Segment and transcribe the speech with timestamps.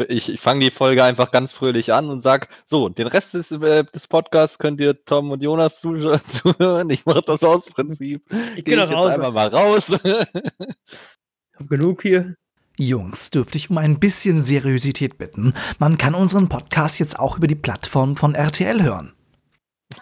[0.00, 3.34] ich, ich, ich fange die Folge einfach ganz fröhlich an und sag, so, den Rest
[3.34, 6.90] des, äh, des Podcasts könnt ihr Tom und Jonas zuhören.
[6.90, 8.24] Ich mache das aus Prinzip.
[8.56, 9.14] Ich gehe jetzt raus.
[9.14, 9.92] einmal mal raus.
[11.56, 12.34] hab genug hier.
[12.78, 15.54] Jungs, dürfte ich um ein bisschen Seriosität bitten.
[15.78, 19.14] Man kann unseren Podcast jetzt auch über die Plattform von RTL hören.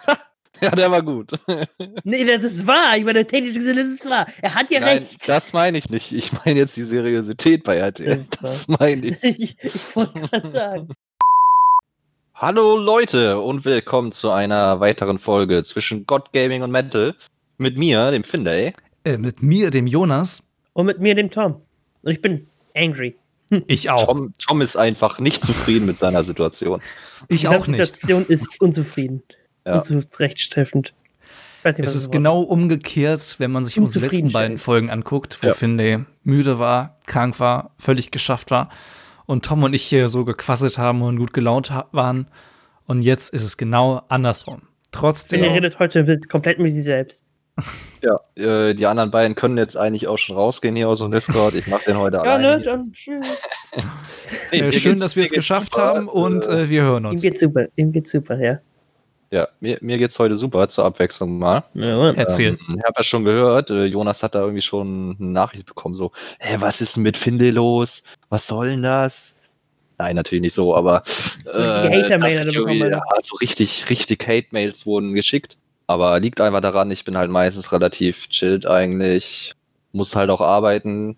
[0.61, 1.31] ja, der war gut.
[2.03, 2.97] Nee, das ist wahr.
[2.97, 4.27] Ich meine, technisch gesehen ist es wahr.
[4.41, 5.27] Er hat ja Nein, recht.
[5.27, 6.11] das meine ich nicht.
[6.11, 8.25] Ich meine jetzt die Seriosität bei RTL.
[8.41, 9.17] Das meine ich.
[9.23, 10.87] Ich, ich wollte gerade sagen.
[12.35, 17.15] Hallo Leute und willkommen zu einer weiteren Folge zwischen God Gaming und Mental.
[17.57, 18.73] Mit mir, dem Finday.
[19.05, 20.43] Äh, mit mir, dem Jonas.
[20.73, 21.61] Und mit mir, dem Tom.
[22.03, 22.45] Und ich bin
[22.75, 23.15] angry.
[23.67, 24.05] Ich auch.
[24.05, 26.81] Tom, Tom ist einfach nicht zufrieden mit seiner Situation.
[27.29, 27.85] ich Die auch nicht.
[27.85, 29.23] Situation ist unzufrieden.
[29.65, 29.75] Ja.
[29.75, 30.93] Unzurechtstreffend.
[31.59, 35.41] Ich weiß nicht, Es ist genau umgekehrt, wenn man sich unsere letzten beiden Folgen anguckt,
[35.41, 35.53] wo Ja.
[35.53, 38.69] Finlay müde war, krank war, völlig geschafft war
[39.25, 42.27] und Tom und ich hier so gequasselt haben und gut gelaunt waren.
[42.85, 44.61] Und jetzt ist es genau andersrum.
[44.91, 45.39] Trotzdem.
[45.39, 47.23] Finley redet heute komplett mit sich selbst.
[48.03, 51.55] Ja, äh, die anderen beiden können jetzt eigentlich auch schon rausgehen hier aus dem Discord.
[51.55, 52.57] Ich mache den heute Ja, alleine.
[52.59, 53.25] ne, dann tschüss.
[54.51, 55.87] Nee, äh, schön, dass wir es geschafft super.
[55.95, 57.21] haben und Äh, äh, wir hören Ihm uns.
[57.23, 57.65] geht's super.
[57.75, 58.59] Ihm geht's super, ja.
[59.35, 61.65] Ja, mir, mir geht's heute super, zur Abwechslung mal.
[61.73, 62.15] ja Mann.
[62.15, 62.53] Erzähl.
[62.53, 65.93] Ähm, ich habe ja schon gehört, äh, Jonas hat da irgendwie schon eine Nachricht bekommen,
[65.93, 68.03] so, hä, was ist denn mit Finde los?
[68.29, 69.41] Was soll denn das?
[69.97, 71.03] Nein, natürlich nicht so, aber
[71.45, 71.91] er
[72.83, 72.97] Alter.
[72.97, 75.57] ja, so richtig, richtig Hate-Mails wurden geschickt.
[75.87, 79.53] Aber liegt einfach daran, ich bin halt meistens relativ chillt eigentlich,
[79.91, 81.17] muss halt auch arbeiten.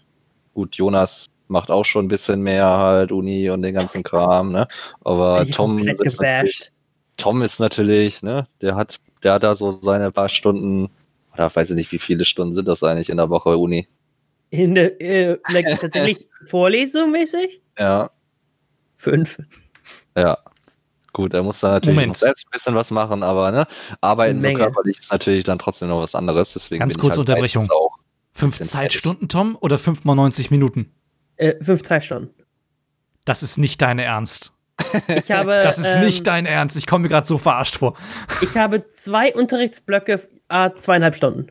[0.55, 4.67] Gut, Jonas macht auch schon ein bisschen mehr halt Uni und den ganzen Kram, ne?
[5.03, 6.71] Aber Ich Tom sitzt natürlich.
[7.17, 10.89] Tom ist natürlich, ne, der hat, der hat da so seine paar Stunden,
[11.33, 13.87] oder weiß ich nicht, wie viele Stunden sind das eigentlich in der Woche Uni?
[14.49, 17.61] In der, äh, tatsächlich Vorlesung mäßig?
[17.77, 18.09] Ja,
[18.95, 19.37] Fünf.
[20.15, 20.37] ja.
[21.13, 22.09] Gut, er muss da natürlich Moment.
[22.09, 23.65] noch selbst ein bisschen was machen, aber ne,
[24.01, 24.59] arbeiten so Menge.
[24.59, 26.53] körperlich ist natürlich dann trotzdem noch was anderes.
[26.53, 27.67] Deswegen Ganz bin kurze ich halt Unterbrechung.
[28.33, 30.91] Fünf Zeitstunden, Tom, oder fünf mal 90 Minuten?
[31.37, 32.29] Äh, fünf, drei Stunden.
[33.25, 34.53] Das ist nicht dein Ernst.
[35.07, 36.75] Ich habe, Das ist ähm, nicht dein Ernst.
[36.75, 37.95] Ich komme mir gerade so verarscht vor.
[38.41, 41.47] Ich habe zwei Unterrichtsblöcke, a zweieinhalb Stunden.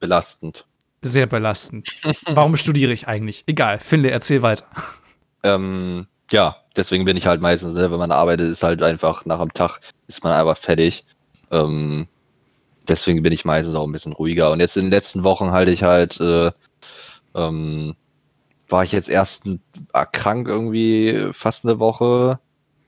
[0.00, 0.66] belastend.
[1.02, 1.88] Sehr belastend.
[2.26, 3.44] Warum studiere ich eigentlich?
[3.46, 4.64] Egal, Finlay, erzähl weiter.
[5.42, 9.40] Ähm, ja, deswegen bin ich halt meistens, ne, wenn man arbeitet, ist halt einfach nach
[9.40, 11.04] dem Tag ist man einfach fertig.
[11.50, 12.06] Ähm,
[12.88, 14.50] deswegen bin ich meistens auch ein bisschen ruhiger.
[14.50, 16.52] Und jetzt in den letzten Wochen halte ich halt, äh,
[17.34, 17.96] ähm,
[18.68, 19.48] war ich jetzt erst
[19.92, 22.38] ah, krank irgendwie fast eine Woche.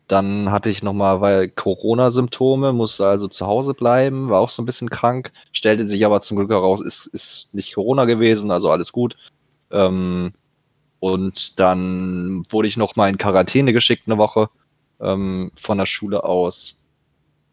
[0.07, 4.67] Dann hatte ich nochmal weil Corona-Symptome, musste also zu Hause bleiben, war auch so ein
[4.67, 8.93] bisschen krank, stellte sich aber zum Glück heraus, ist, ist nicht Corona gewesen, also alles
[8.93, 9.17] gut.
[9.71, 10.33] Ähm,
[11.01, 14.49] und dann wurde ich noch mal in Quarantäne geschickt eine Woche
[15.01, 16.83] ähm, von der Schule aus,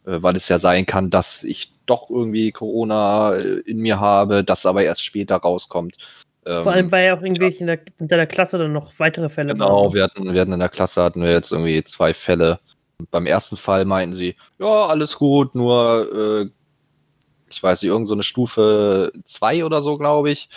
[0.06, 4.44] äh, weil es ja sein kann, dass ich doch irgendwie Corona äh, in mir habe,
[4.44, 5.98] das aber erst später rauskommt.
[6.46, 9.30] Ähm, Vor allem, weil ja auch irgendwie in, der, in deiner Klasse dann noch weitere
[9.30, 9.94] Fälle Genau, waren.
[9.94, 12.60] wir hatten, wir hatten in der Klasse hatten wir jetzt irgendwie zwei Fälle.
[13.12, 16.08] Beim ersten Fall meinten sie, ja, alles gut, nur
[16.44, 16.50] äh,
[17.50, 20.50] ich weiß nicht, irgend so eine Stufe 2 oder so, glaube ich.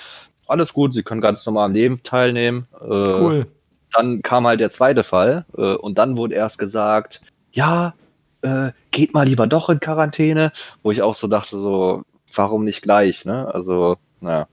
[0.46, 2.66] Alles gut, sie können ganz normal am Leben teilnehmen.
[2.80, 3.44] Äh,
[3.92, 7.20] dann kam halt der zweite Fall äh, und dann wurde erst gesagt,
[7.52, 7.94] ja,
[8.42, 10.52] äh, geht mal lieber doch in Quarantäne,
[10.82, 12.02] wo ich auch so dachte, so,
[12.34, 13.52] warum nicht gleich, ne?
[13.54, 14.46] Also, naja.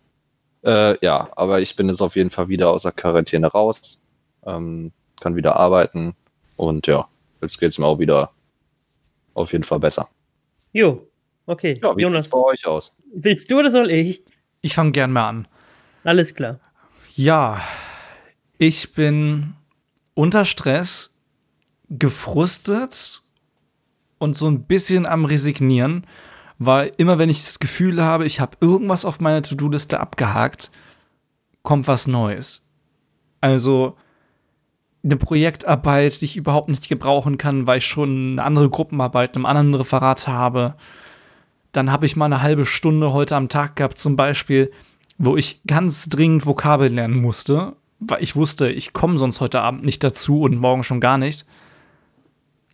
[0.64, 4.06] Äh, ja, aber ich bin jetzt auf jeden Fall wieder aus der Quarantäne raus,
[4.46, 6.16] ähm, kann wieder arbeiten
[6.56, 7.08] und ja,
[7.42, 8.32] jetzt geht's mir auch wieder
[9.34, 10.10] auf jeden Fall besser.
[10.72, 11.08] Jo,
[11.46, 11.74] okay.
[11.82, 12.94] Ja, wie Jonas, bei euch aus?
[13.14, 14.24] willst du oder soll ich?
[14.62, 15.48] Ich fange gern mal an.
[16.04, 16.60] Alles klar.
[17.16, 17.62] Ja,
[18.58, 19.54] ich bin
[20.14, 21.18] unter Stress,
[21.90, 23.22] gefrustet
[24.18, 26.06] und so ein bisschen am Resignieren,
[26.64, 30.70] weil immer wenn ich das Gefühl habe, ich habe irgendwas auf meiner To-Do-Liste abgehakt,
[31.64, 32.68] kommt was Neues.
[33.42, 33.98] Also
[35.04, 39.38] eine Projektarbeit, die ich überhaupt nicht gebrauchen kann, weil ich schon eine andere Gruppenarbeit in
[39.38, 40.76] einem anderen Referat habe.
[41.72, 44.72] Dann habe ich mal eine halbe Stunde heute am Tag gehabt, zum Beispiel,
[45.18, 49.84] wo ich ganz dringend Vokabeln lernen musste, weil ich wusste, ich komme sonst heute Abend
[49.84, 51.48] nicht dazu und morgen schon gar nicht.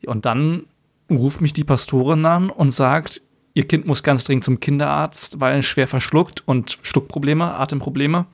[0.06, 0.66] Und dann
[1.10, 3.22] ruft mich die Pastorin an und sagt,
[3.57, 8.27] ihr Kind muss ganz dringend zum Kinderarzt, weil es schwer verschluckt und Schluckprobleme, Atemprobleme.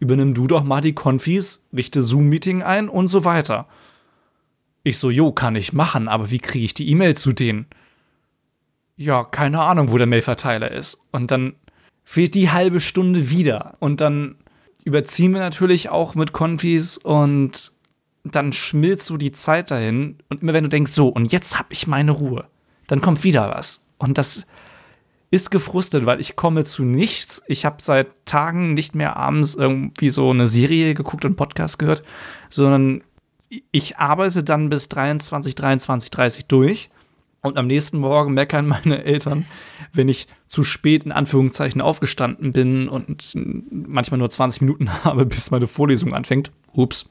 [0.00, 3.66] Übernimm du doch mal die Konfis, richte Zoom-Meeting ein und so weiter.
[4.82, 7.64] Ich so, jo, kann ich machen, aber wie kriege ich die E-Mail zu denen?
[8.98, 11.02] Ja, keine Ahnung, wo der Mailverteiler ist.
[11.10, 11.54] Und dann
[12.04, 13.78] fehlt die halbe Stunde wieder.
[13.80, 14.36] Und dann
[14.84, 17.72] überziehen wir natürlich auch mit Konfis und
[18.24, 20.18] dann schmilzt so die Zeit dahin.
[20.28, 22.44] Und immer wenn du denkst, so, und jetzt habe ich meine Ruhe,
[22.88, 23.86] dann kommt wieder was.
[23.96, 24.46] Und das
[25.36, 27.42] ist gefrustet, weil ich komme zu nichts.
[27.46, 32.02] Ich habe seit Tagen nicht mehr abends irgendwie so eine Serie geguckt und Podcast gehört,
[32.48, 33.02] sondern
[33.70, 36.88] ich arbeite dann bis 23, 23, 30 durch.
[37.42, 39.44] Und am nächsten Morgen meckern meine Eltern,
[39.92, 43.34] wenn ich zu spät in Anführungszeichen aufgestanden bin und
[43.70, 46.50] manchmal nur 20 Minuten habe, bis meine Vorlesung anfängt.
[46.72, 47.10] Ups.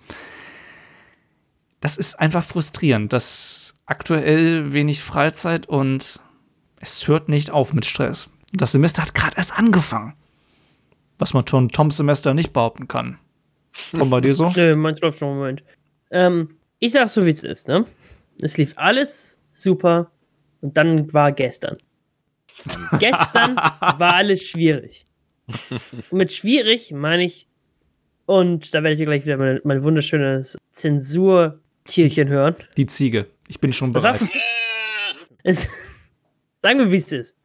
[1.79, 6.19] Das ist einfach frustrierend, dass aktuell wenig Freizeit und
[6.85, 8.29] es hört nicht auf mit Stress.
[8.53, 10.13] Das Semester hat gerade erst angefangen.
[11.17, 13.17] Was man schon Toms Semester nicht behaupten kann.
[13.93, 14.49] Und bei dir so?
[14.55, 15.63] Nö, mein läuft schon Moment.
[16.11, 17.85] Ähm, ich sag so, wie es ist, ne?
[18.39, 20.11] Es lief alles super
[20.61, 21.77] und dann war gestern.
[22.99, 25.05] gestern war alles schwierig.
[26.11, 27.47] Und mit schwierig meine ich,
[28.25, 32.55] und da werde ich gleich wieder mein, mein wunderschönes Zensurtierchen hören.
[32.77, 33.27] Die Ziege.
[33.47, 34.19] Ich bin schon bereit.
[35.43, 35.67] es,
[36.65, 37.35] Sagen wir, wie es ist.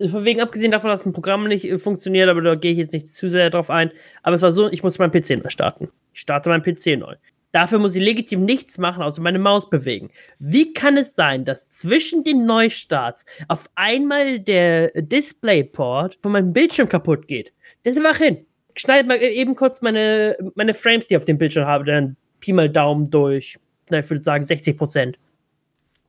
[0.00, 2.92] Von wegen, abgesehen davon, dass ein Programm nicht äh, funktioniert, aber da gehe ich jetzt
[2.92, 3.92] nicht zu sehr drauf ein.
[4.24, 5.90] Aber es war so, ich muss meinen PC neu starten.
[6.12, 7.14] Ich starte meinen PC neu.
[7.52, 10.10] Dafür muss ich legitim nichts machen, außer meine Maus bewegen.
[10.40, 16.88] Wie kann es sein, dass zwischen den Neustarts auf einmal der Displayport von meinem Bildschirm
[16.88, 17.52] kaputt geht?
[17.84, 18.44] Das ist einfach hin.
[18.74, 22.52] Schneid mal eben kurz meine, meine Frames, die ich auf dem Bildschirm habe, dann Pi
[22.52, 23.56] mal Daumen durch.
[23.88, 25.16] Na, ich würde sagen 60 Prozent.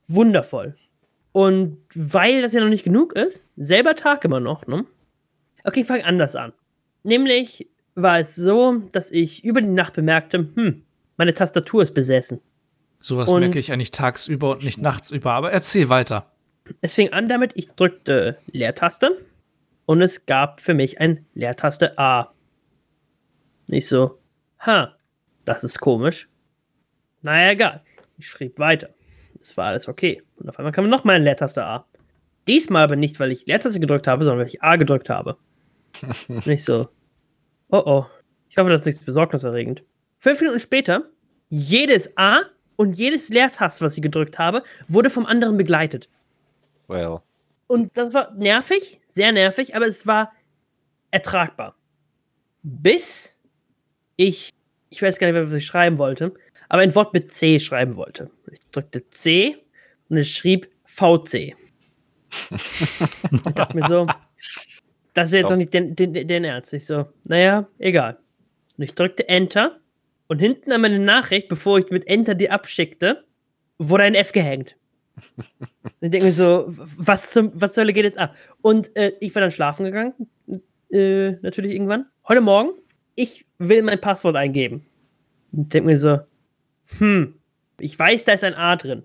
[0.08, 0.74] Wundervoll.
[1.36, 4.86] Und weil das ja noch nicht genug ist, selber Tag immer noch, ne?
[5.64, 6.54] Okay, ich fange anders an.
[7.02, 10.82] Nämlich war es so, dass ich über die Nacht bemerkte, hm,
[11.18, 12.40] meine Tastatur ist besessen.
[13.00, 15.32] Sowas Und- merke ich eigentlich tagsüber und nicht nachts über.
[15.32, 16.32] Aber erzähl weiter.
[16.80, 19.22] Es fing an damit, ich drückte Leertaste
[19.84, 22.32] und es gab für mich ein Leertaste A.
[23.68, 24.18] Nicht so,
[24.60, 24.96] ha,
[25.44, 26.30] das ist komisch.
[27.20, 27.82] Naja, egal.
[28.16, 28.88] Ich schrieb weiter.
[29.46, 30.22] Es war alles okay.
[30.36, 31.86] Und auf einmal kam noch mal ein Leertaste A.
[32.48, 35.36] Diesmal aber nicht, weil ich Leertaste gedrückt habe, sondern weil ich A gedrückt habe.
[36.44, 36.88] nicht so,
[37.70, 38.06] oh oh.
[38.50, 39.82] Ich hoffe, das ist nichts besorgniserregend.
[40.18, 41.04] Fünf Minuten später,
[41.48, 42.40] jedes A
[42.74, 46.08] und jedes Leertaste, was ich gedrückt habe, wurde vom anderen begleitet.
[46.88, 47.20] Well.
[47.68, 50.32] Und das war nervig, sehr nervig, aber es war
[51.10, 51.76] ertragbar.
[52.62, 53.38] Bis
[54.16, 54.50] ich,
[54.90, 56.32] ich weiß gar nicht, mehr, was ich schreiben wollte,
[56.68, 58.30] aber ein Wort mit C schreiben wollte.
[58.60, 59.56] Ich drückte C
[60.08, 61.34] und es schrieb VC.
[63.30, 64.06] ich dachte mir so,
[65.14, 66.72] das ist jetzt doch nicht den, den, den Ernst.
[66.74, 68.18] Ich so, naja, egal.
[68.76, 69.80] Und ich drückte Enter
[70.26, 73.24] und hinten an meine Nachricht, bevor ich mit Enter die abschickte,
[73.78, 74.76] wurde ein F gehängt.
[75.36, 78.36] Und ich denke mir so, was, zum, was zur Hölle geht jetzt ab?
[78.60, 80.12] Und äh, ich war dann schlafen gegangen,
[80.90, 82.06] äh, natürlich irgendwann.
[82.28, 82.70] Heute Morgen,
[83.14, 84.84] ich will mein Passwort eingeben.
[85.52, 86.18] Und denke mir so,
[86.98, 87.34] hm,
[87.78, 89.04] ich weiß, da ist ein A drin.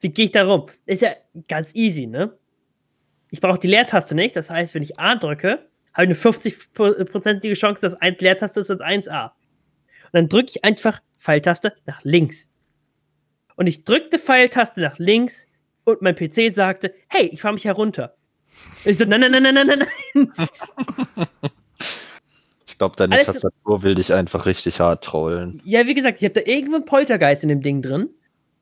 [0.00, 0.66] Wie gehe ich da rum?
[0.86, 1.10] Ist ja
[1.48, 2.36] ganz easy, ne?
[3.30, 4.36] Ich brauche die Leertaste nicht.
[4.36, 8.70] Das heißt, wenn ich A drücke, habe ich eine 50-prozentige Chance, dass 1 Leertaste ist
[8.70, 9.26] als 1A.
[9.26, 9.32] Und
[10.12, 12.50] dann drücke ich einfach Pfeiltaste nach links.
[13.56, 15.46] Und ich drückte Pfeiltaste nach links
[15.84, 18.16] und mein PC sagte, hey, ich fahre mich herunter.
[18.84, 20.32] Und ich so, nein, nein, nein, nein, nein, nein, nein.
[22.82, 25.62] glaube, deine Alles- Tastatur will dich einfach richtig hart trollen.
[25.64, 28.08] Ja, wie gesagt, ich habe da irgendwo einen Poltergeist in dem Ding drin.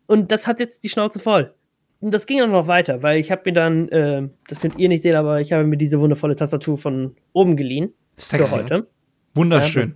[0.06, 1.54] Und das hat jetzt die Schnauze voll.
[2.00, 4.88] Und das ging auch noch weiter, weil ich habe mir dann, äh, das könnt ihr
[4.88, 8.58] nicht sehen, aber ich habe mir diese wundervolle Tastatur von oben geliehen für Sexy.
[8.58, 8.86] heute.
[9.34, 9.94] Wunderschön.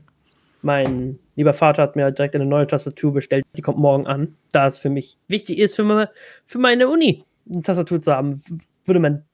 [0.63, 3.45] Mein lieber Vater hat mir direkt eine neue Tastatur bestellt.
[3.57, 4.35] Die kommt morgen an.
[4.53, 6.09] Da es für mich wichtig ist, für, me-
[6.47, 8.43] für meine Uni eine Tastatur zu haben,
[8.85, 9.25] würde man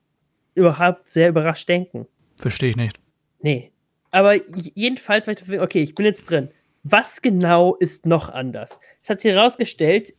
[0.55, 2.07] überhaupt sehr überrascht denken.
[2.37, 2.99] Verstehe ich nicht.
[3.41, 3.71] Nee.
[4.11, 4.35] Aber
[4.75, 6.49] jedenfalls, war ich dafür- okay, ich bin jetzt drin.
[6.83, 8.79] Was genau ist noch anders?
[9.03, 10.13] Es hat sich herausgestellt,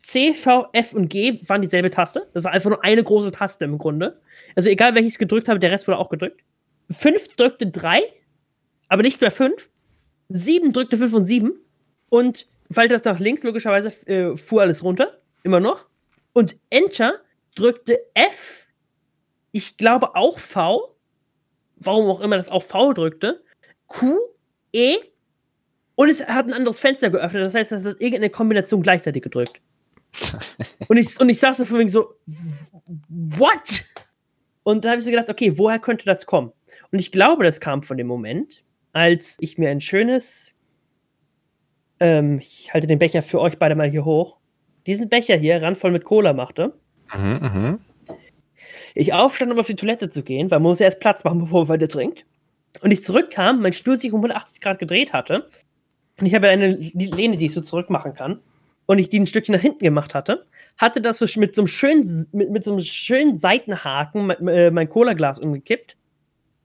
[0.00, 2.28] C, V, F und G waren dieselbe Taste.
[2.32, 4.20] Das war einfach nur eine große Taste im Grunde.
[4.54, 6.40] Also egal, welches gedrückt habe, der Rest wurde auch gedrückt.
[6.90, 8.02] 5 drückte 3,
[8.88, 9.68] aber nicht mehr 5.
[10.28, 11.52] 7 drückte 5 und 7.
[12.08, 15.20] Und weil das nach links, logischerweise äh, fuhr alles runter.
[15.42, 15.86] Immer noch.
[16.32, 17.20] Und Enter
[17.54, 18.66] drückte F,
[19.52, 20.94] ich glaube auch V,
[21.80, 23.42] warum auch immer das auf V drückte,
[23.86, 24.16] Q,
[24.72, 24.96] E
[25.94, 27.44] und es hat ein anderes Fenster geöffnet.
[27.44, 29.60] Das heißt, das hat irgendeine Kombination gleichzeitig gedrückt.
[30.88, 32.14] und, ich, und ich saß da von wegen so,
[33.08, 33.84] what?
[34.62, 36.52] Und da habe ich so gedacht, okay, woher könnte das kommen?
[36.92, 40.54] Und ich glaube, das kam von dem Moment, als ich mir ein schönes,
[42.00, 44.36] ähm, ich halte den Becher für euch beide mal hier hoch,
[44.86, 46.74] diesen Becher hier randvoll mit Cola machte.
[47.16, 47.78] Mhm, mhm.
[48.98, 51.38] Ich aufstand, um auf die Toilette zu gehen, weil man muss ja erst Platz machen,
[51.42, 52.26] bevor man weiter trinkt.
[52.80, 55.48] Und ich zurückkam, mein Stuhl sich um 180 Grad gedreht hatte.
[56.18, 58.40] Und ich habe eine Lehne, die ich so zurück machen kann.
[58.86, 60.46] und ich die ein Stückchen nach hinten gemacht hatte,
[60.78, 64.70] hatte das so mit so einem schönen, mit, mit so einem schönen Seitenhaken mein, äh,
[64.72, 65.96] mein Cola-Glas umgekippt.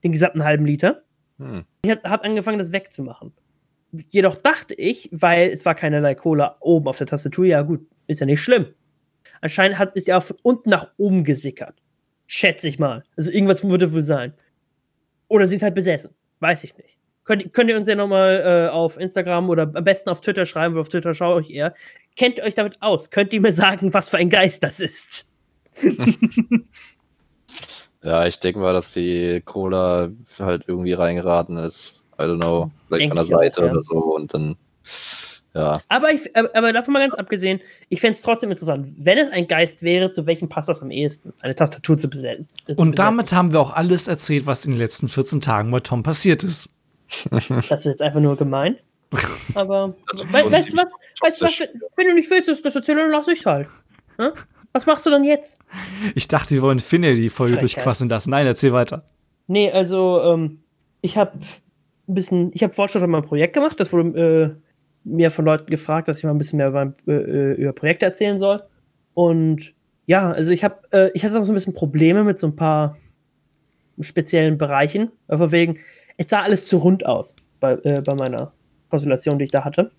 [0.03, 1.03] Den gesamten halben Liter.
[1.37, 1.65] Hm.
[1.83, 3.31] Ich habe hab angefangen, das wegzumachen.
[4.09, 8.21] Jedoch dachte ich, weil es war keinerlei Cola oben auf der Tastatur, ja gut, ist
[8.21, 8.73] ja nicht schlimm.
[9.39, 11.82] Anscheinend hat, ist ja auch von unten nach oben gesickert.
[12.27, 13.03] Schätze ich mal.
[13.17, 14.33] Also irgendwas würde wohl sein.
[15.27, 16.11] Oder sie ist halt besessen.
[16.39, 16.97] Weiß ich nicht.
[17.25, 20.75] Könnt, könnt ihr uns ja nochmal äh, auf Instagram oder am besten auf Twitter schreiben,
[20.75, 21.73] weil auf Twitter schaue ich eher.
[22.17, 23.09] Kennt ihr euch damit aus?
[23.09, 25.29] Könnt ihr mir sagen, was für ein Geist das ist?
[28.03, 32.03] Ja, ich denke mal, dass die Cola halt irgendwie reingeraten ist.
[32.19, 32.69] I don't know.
[32.87, 33.71] Vielleicht Denk von der ich auch, Seite ja.
[33.71, 34.57] oder so und dann,
[35.53, 35.81] ja.
[35.87, 39.47] Aber, ich, aber davon mal ganz abgesehen, ich fände es trotzdem interessant, wenn es ein
[39.47, 41.33] Geist wäre, zu welchem passt das am ehesten?
[41.41, 42.47] Eine Tastatur zu besetzen.
[42.75, 43.37] Und damit besetzen.
[43.37, 46.69] haben wir auch alles erzählt, was in den letzten 14 Tagen bei Tom passiert ist.
[47.29, 48.77] Das ist jetzt einfach nur gemein.
[49.53, 50.91] Aber we weißt du was?
[51.21, 51.59] Weißt du was?
[51.95, 53.67] Wenn du nicht willst, das das erzählen, dann lass ich's halt.
[54.17, 54.31] Hm?
[54.71, 55.59] Was machst du dann jetzt?
[56.15, 57.75] Ich dachte, wir wollen Finlay die Folge Frechheit.
[57.75, 58.31] durchquasseln lassen.
[58.31, 59.03] Nein, erzähl weiter.
[59.45, 60.61] Nee, also, ähm,
[61.01, 61.37] ich habe
[62.07, 63.79] ein bisschen, ich habe Fortschritt an meinem Projekt gemacht.
[63.79, 64.72] Das wurde äh,
[65.03, 68.37] mir von Leuten gefragt, dass ich mal ein bisschen mehr über, äh, über Projekte erzählen
[68.37, 68.57] soll.
[69.13, 69.73] Und
[70.05, 72.97] ja, also ich habe, äh, ich hatte so ein bisschen Probleme mit so ein paar
[73.99, 75.11] speziellen Bereichen.
[75.27, 75.79] Von wegen,
[76.17, 78.53] es sah alles zu rund aus bei, äh, bei meiner
[78.89, 79.91] Konstellation, die ich da hatte.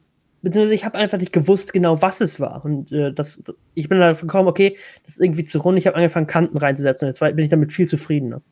[0.43, 2.65] Beziehungsweise ich habe einfach nicht gewusst genau, was es war.
[2.65, 3.43] Und äh, das,
[3.75, 5.79] ich bin darauf gekommen, okay, das ist irgendwie zu rund.
[5.79, 7.07] Ich habe angefangen, Kanten reinzusetzen.
[7.07, 8.43] Und jetzt bin ich damit viel zufriedener.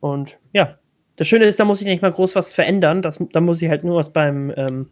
[0.00, 0.78] Und ja,
[1.16, 3.00] das Schöne ist, da muss ich nicht mal groß was verändern.
[3.00, 4.90] Das, da muss ich halt nur was beim, ähm,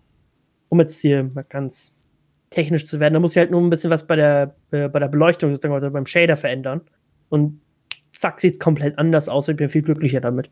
[0.68, 1.94] um jetzt hier mal ganz
[2.50, 4.98] technisch zu werden, da muss ich halt nur ein bisschen was bei der, äh, bei
[5.00, 6.80] der Beleuchtung sozusagen oder beim Shader verändern.
[7.28, 7.60] Und
[8.10, 9.48] zack, sieht es komplett anders aus.
[9.48, 10.48] Ich bin viel glücklicher damit.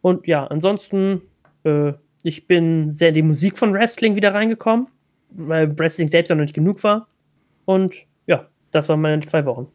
[0.00, 1.22] Und ja, ansonsten,
[1.64, 1.92] äh,
[2.22, 4.86] ich bin sehr in die Musik von Wrestling wieder reingekommen,
[5.30, 7.08] weil Wrestling selbst ja noch nicht genug war.
[7.64, 7.94] Und
[8.26, 9.66] ja, das waren meine zwei Wochen.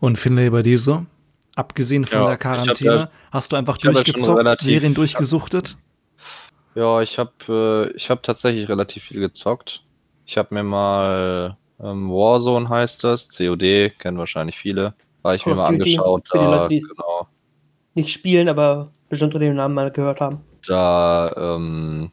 [0.00, 1.06] Und Finlay bei dir so?
[1.54, 5.78] Abgesehen von Ja, der Quarantäne, ja- hast du einfach durchgezockt, relativ- Serien durchgesuchtet?
[6.76, 9.82] Ja, ich habe äh, ich hab tatsächlich relativ viel gezockt.
[10.26, 14.94] Ich habe mir mal ähm, Warzone heißt das, COD, kennen wahrscheinlich viele.
[15.24, 16.28] Habe ich Call mir mal Duty, angeschaut.
[16.28, 17.28] für die Da, Leute, die es- genau,
[17.94, 20.40] Nicht spielen, aber bestimmt unter dem Namen mal gehört haben.
[20.66, 22.10] da ähm,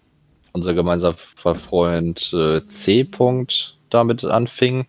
[0.53, 3.01] unser gemeinsamer Freund äh, C.
[3.01, 4.86] -Punkt damit anfing.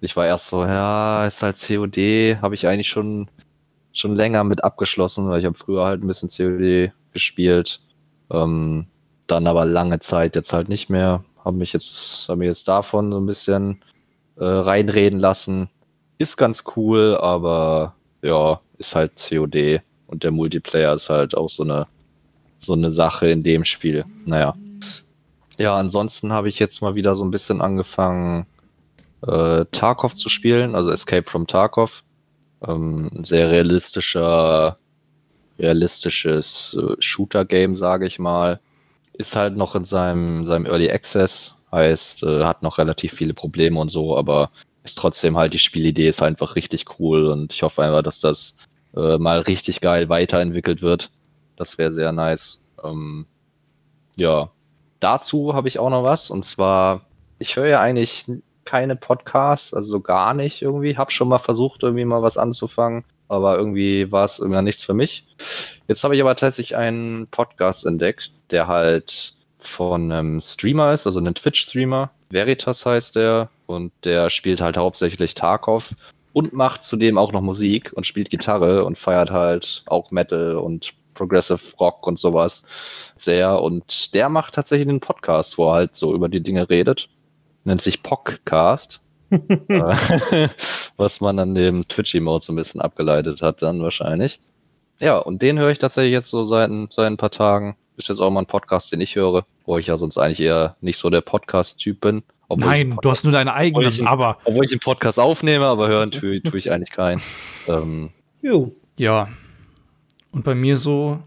[0.00, 3.28] Ich war erst so, ja, ist halt COD, habe ich eigentlich schon,
[3.92, 7.80] schon länger mit abgeschlossen, weil ich habe früher halt ein bisschen COD gespielt.
[8.30, 8.86] Ähm,
[9.26, 11.24] dann aber lange Zeit jetzt halt nicht mehr.
[11.44, 13.82] Habe mich jetzt, habe mir jetzt davon so ein bisschen
[14.36, 15.68] äh, reinreden lassen.
[16.18, 21.62] Ist ganz cool, aber ja, ist halt COD und der Multiplayer ist halt auch so
[21.62, 21.86] eine
[22.58, 24.04] so eine Sache in dem Spiel.
[24.26, 24.54] Naja.
[25.58, 28.46] Ja, ansonsten habe ich jetzt mal wieder so ein bisschen angefangen,
[29.26, 32.04] äh, Tarkov zu spielen, also Escape from Tarkov.
[32.66, 34.78] Ähm, sehr realistischer,
[35.58, 38.60] realistisches äh, Shooter-Game, sage ich mal.
[39.14, 43.78] Ist halt noch in seinem, seinem Early Access, heißt, äh, hat noch relativ viele Probleme
[43.78, 44.50] und so, aber
[44.84, 48.56] ist trotzdem halt, die Spielidee ist einfach richtig cool und ich hoffe einfach, dass das
[48.96, 51.10] äh, mal richtig geil weiterentwickelt wird.
[51.56, 52.64] Das wäre sehr nice.
[52.82, 53.26] Ähm,
[54.16, 54.50] ja,
[55.00, 56.30] dazu habe ich auch noch was.
[56.30, 57.02] Und zwar,
[57.38, 58.26] ich höre ja eigentlich
[58.64, 60.96] keine Podcasts, also so gar nicht irgendwie.
[60.96, 64.94] Hab schon mal versucht, irgendwie mal was anzufangen, aber irgendwie war es irgendwann nichts für
[64.94, 65.24] mich.
[65.86, 71.18] Jetzt habe ich aber tatsächlich einen Podcast entdeckt, der halt von einem Streamer ist, also
[71.18, 72.10] einem Twitch-Streamer.
[72.30, 75.94] Veritas heißt der und der spielt halt hauptsächlich Tarkov
[76.32, 80.92] und macht zudem auch noch Musik und spielt Gitarre und feiert halt auch Metal und
[81.14, 82.64] Progressive Rock und sowas
[83.14, 83.60] sehr.
[83.60, 87.08] Und der macht tatsächlich einen Podcast, wo er halt so über die Dinge redet.
[87.64, 89.00] Nennt sich Podcast.
[89.30, 89.38] Äh,
[90.96, 94.40] was man an dem Twitch-Emote so ein bisschen abgeleitet hat, dann wahrscheinlich.
[95.00, 97.76] Ja, und den höre ich tatsächlich jetzt so seit, ein- seit ein paar Tagen.
[97.96, 100.76] Ist jetzt auch mal ein Podcast, den ich höre, wo ich ja sonst eigentlich eher
[100.80, 102.22] nicht so der Podcast-Typ bin.
[102.48, 105.88] Obwohl Nein, du hast nur deine eigenen, ich- aber obwohl ich einen Podcast aufnehme, aber
[105.88, 107.20] hören tue, tue ich eigentlich keinen.
[107.66, 108.72] Ähm, Jo.
[108.96, 109.28] ja.
[110.30, 111.18] Und bei mir so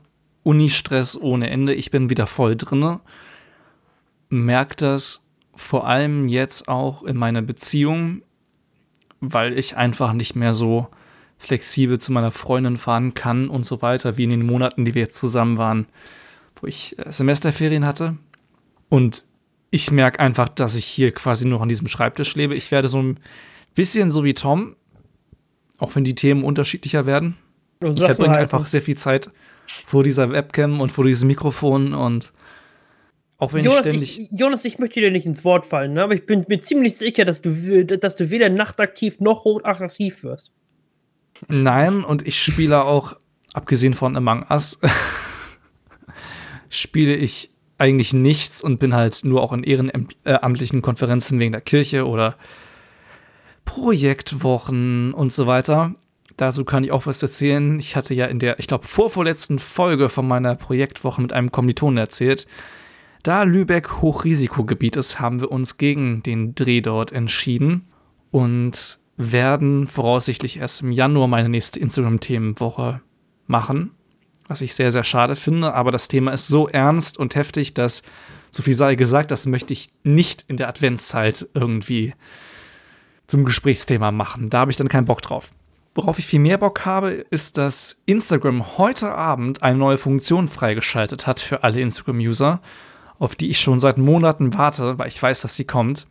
[0.43, 1.73] Uni-Stress ohne Ende.
[1.75, 2.99] Ich bin wieder voll drinne.
[4.29, 5.20] Merk das
[5.61, 8.23] vor allem jetzt auch in meiner Beziehung,
[9.19, 10.87] weil ich einfach nicht mehr so
[11.37, 15.03] flexibel zu meiner Freundin fahren kann und so weiter, wie in den Monaten, die wir
[15.03, 15.85] jetzt zusammen waren,
[16.59, 18.17] wo ich äh, Semesterferien hatte.
[18.89, 19.25] Und
[19.69, 22.55] ich merke einfach, dass ich hier quasi nur an diesem Schreibtisch lebe.
[22.55, 23.19] Ich werde so ein
[23.73, 24.75] bisschen so wie Tom,
[25.77, 27.37] auch wenn die Themen unterschiedlicher werden.
[27.79, 29.29] Was Ich verbringe einfach sehr viel Zeit
[29.65, 32.33] vor dieser Webcam und vor diesem Mikrofon und
[33.41, 34.19] Auch wenn Jonas ich ständig.
[34.19, 36.03] ich, Jonas, ich möchte dir nicht ins Wort fallen, ne?
[36.03, 40.51] aber ich bin mir ziemlich sicher, dass du, dass du weder nachtaktiv noch hochattraktiv wirst.
[41.47, 43.15] Nein, und ich spiele auch,
[43.53, 44.79] abgesehen von Among Us,
[46.69, 52.05] spiele ich eigentlich nichts und bin halt nur auch in ehrenamtlichen Konferenzen wegen der Kirche
[52.05, 52.35] oder
[53.65, 55.95] Projektwochen und so weiter.
[56.37, 57.79] Dazu kann ich auch was erzählen.
[57.79, 61.97] Ich hatte ja in der, ich glaube, vorvorletzten Folge von meiner Projektwoche mit einem Kommilitonen
[61.97, 62.45] erzählt.
[63.23, 67.87] Da Lübeck Hochrisikogebiet ist, haben wir uns gegen den Dreh dort entschieden
[68.31, 73.01] und werden voraussichtlich erst im Januar meine nächste Instagram-Themenwoche
[73.45, 73.91] machen.
[74.47, 78.01] Was ich sehr, sehr schade finde, aber das Thema ist so ernst und heftig, dass,
[78.49, 82.13] so viel sei gesagt, das möchte ich nicht in der Adventszeit irgendwie
[83.27, 84.49] zum Gesprächsthema machen.
[84.49, 85.51] Da habe ich dann keinen Bock drauf.
[85.93, 91.27] Worauf ich viel mehr Bock habe, ist, dass Instagram heute Abend eine neue Funktion freigeschaltet
[91.27, 92.61] hat für alle Instagram-User,
[93.21, 96.07] auf die ich schon seit Monaten warte, weil ich weiß, dass sie kommt.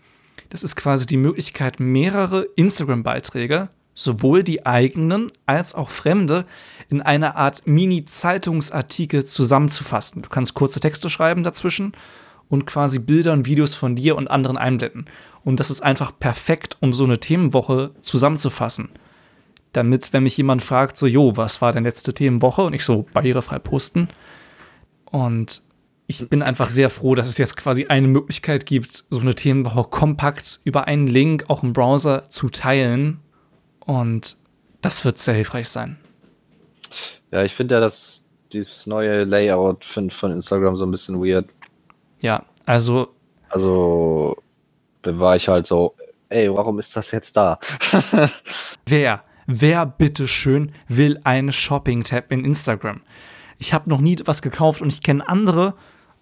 [0.49, 6.47] Das ist quasi die Möglichkeit, mehrere Instagram-Beiträge, sowohl die eigenen als auch fremde,
[6.89, 10.23] in einer Art Mini-Zeitungsartikel zusammenzufassen.
[10.23, 11.95] Du kannst kurze Texte schreiben dazwischen
[12.49, 15.07] und quasi Bilder und Videos von dir und anderen einblenden.
[15.43, 18.89] Und das ist einfach perfekt, um so eine Themenwoche zusammenzufassen.
[19.73, 22.63] Damit, wenn mich jemand fragt, so, jo, was war denn letzte Themenwoche?
[22.63, 24.09] Und ich so barrierefrei posten.
[25.07, 25.63] Und
[26.11, 29.89] ich bin einfach sehr froh, dass es jetzt quasi eine Möglichkeit gibt, so eine Themenwoche
[29.89, 33.21] kompakt über einen Link auch im Browser zu teilen.
[33.79, 34.37] Und
[34.83, 35.99] das wird sehr hilfreich sein.
[37.31, 41.47] Ja, ich finde ja, dass dieses neue Layout von, von Instagram so ein bisschen weird.
[42.21, 43.15] Ja, also
[43.49, 44.37] Also,
[45.03, 45.95] da war ich halt so,
[46.29, 47.61] ey, warum ist das jetzt da?
[48.87, 53.01] Wer, wer bitteschön will einen Shopping-Tab in Instagram?
[53.59, 55.75] Ich habe noch nie was gekauft und ich kenne andere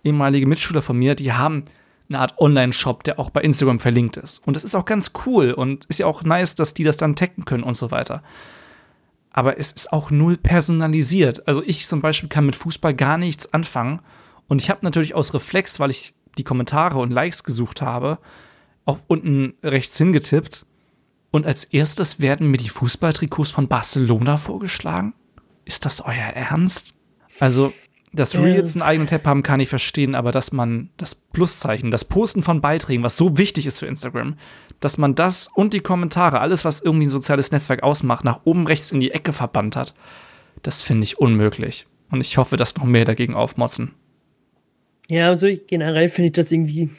[0.04, 1.64] ehemalige Mitschüler von mir, die haben
[2.08, 4.46] eine Art Online-Shop, der auch bei Instagram verlinkt ist.
[4.46, 7.16] Und das ist auch ganz cool und ist ja auch nice, dass die das dann
[7.16, 8.22] taggen können und so weiter.
[9.30, 11.46] Aber es ist auch null personalisiert.
[11.46, 14.00] Also ich zum Beispiel kann mit Fußball gar nichts anfangen.
[14.48, 18.18] Und ich habe natürlich aus Reflex, weil ich die Kommentare und Likes gesucht habe,
[18.84, 20.66] auf unten rechts hingetippt.
[21.30, 25.12] Und als erstes werden mir die Fußballtrikots von Barcelona vorgeschlagen?
[25.66, 26.94] Ist das euer Ernst?
[27.38, 27.72] Also,
[28.12, 28.38] dass.
[28.38, 32.42] Reels einen eigenen Tab haben, kann ich verstehen, aber dass man das Pluszeichen, das Posten
[32.42, 34.36] von Beiträgen, was so wichtig ist für Instagram,
[34.80, 38.66] dass man das und die Kommentare, alles, was irgendwie ein soziales Netzwerk ausmacht, nach oben
[38.66, 39.94] rechts in die Ecke verbannt hat,
[40.62, 41.86] das finde ich unmöglich.
[42.10, 43.94] Und ich hoffe, dass noch mehr dagegen aufmotzen.
[45.08, 46.90] Ja, also ich, generell finde ich das irgendwie.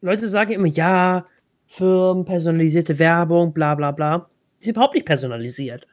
[0.00, 1.26] Leute sagen immer, ja,
[1.66, 4.28] Firmen, personalisierte Werbung, bla bla bla.
[4.58, 5.86] Ist überhaupt nicht personalisiert.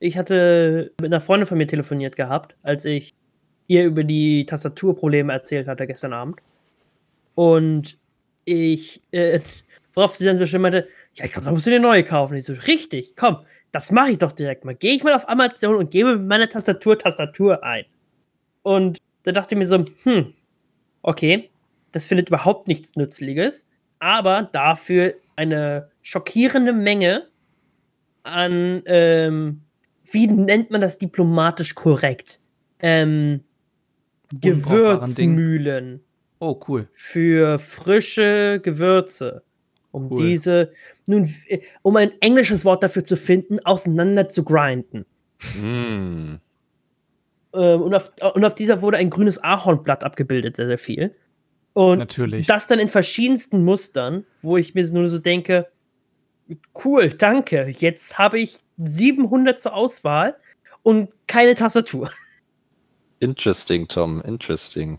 [0.00, 3.14] Ich hatte mit einer Freundin von mir telefoniert gehabt, als ich
[3.68, 6.40] ihr über die Tastaturprobleme erzählt hatte gestern Abend.
[7.34, 7.98] Und
[8.44, 9.40] ich, äh,
[9.94, 12.36] worauf sie dann so schön meinte, ja, ich glaube, da musst du dir neue kaufen.
[12.36, 13.38] Ich so, richtig, komm,
[13.70, 14.74] das mache ich doch direkt mal.
[14.74, 17.84] Gehe ich mal auf Amazon und gebe mit meiner Tastatur Tastatur ein.
[18.62, 20.34] Und da dachte ich mir so, hm,
[21.02, 21.50] okay,
[21.92, 27.28] das findet überhaupt nichts Nützliches, aber dafür eine schockierende Menge
[28.22, 29.62] an, ähm,
[30.10, 32.40] wie nennt man das diplomatisch korrekt?
[32.80, 33.44] Ähm.
[34.32, 36.00] Gewürzmühlen
[36.40, 36.88] Oh, cool.
[36.92, 39.42] für frische Gewürze.
[39.90, 40.28] Um Cool.
[40.28, 40.72] diese,
[41.06, 45.06] nun, äh, um ein englisches Wort dafür zu finden, auseinander zu grinden.
[45.54, 46.34] Mm.
[47.54, 51.14] Ähm, und, auf, und auf dieser wurde ein grünes Ahornblatt abgebildet, sehr, sehr viel.
[51.72, 52.46] Und Natürlich.
[52.46, 55.68] das dann in verschiedensten Mustern, wo ich mir nur so denke,
[56.84, 60.36] cool, danke, jetzt habe ich 700 zur Auswahl
[60.82, 62.10] und keine Tastatur.
[63.20, 64.98] Interesting, Tom, interesting.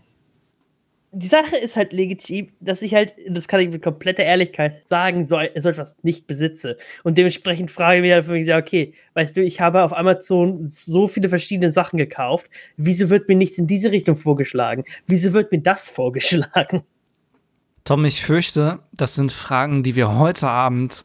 [1.12, 5.24] Die Sache ist halt legitim, dass ich halt, das kann ich mit kompletter Ehrlichkeit sagen,
[5.24, 6.78] so, so etwas nicht besitze.
[7.02, 9.96] Und dementsprechend frage ich mich halt für mich, ja, okay, weißt du, ich habe auf
[9.96, 12.48] Amazon so viele verschiedene Sachen gekauft.
[12.76, 14.84] Wieso wird mir nichts in diese Richtung vorgeschlagen?
[15.06, 16.82] Wieso wird mir das vorgeschlagen?
[17.84, 21.04] Tom, ich fürchte, das sind Fragen, die wir heute Abend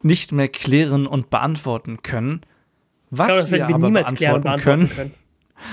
[0.00, 2.42] nicht mehr klären und beantworten können.
[3.10, 5.23] Was glaube, das wir wir aber niemals klären und beantworten beantworten können, können.